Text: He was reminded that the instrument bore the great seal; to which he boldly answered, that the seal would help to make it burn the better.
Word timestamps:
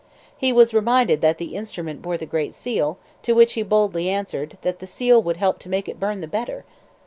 He 0.35 0.51
was 0.51 0.73
reminded 0.73 1.21
that 1.21 1.37
the 1.37 1.53
instrument 1.55 2.01
bore 2.01 2.17
the 2.17 2.25
great 2.25 2.55
seal; 2.55 2.97
to 3.21 3.33
which 3.33 3.53
he 3.53 3.61
boldly 3.61 4.09
answered, 4.09 4.57
that 4.63 4.79
the 4.79 4.87
seal 4.87 5.21
would 5.21 5.37
help 5.37 5.59
to 5.59 5.69
make 5.69 5.87
it 5.87 5.99
burn 5.99 6.21
the 6.21 6.27
better. 6.27 6.65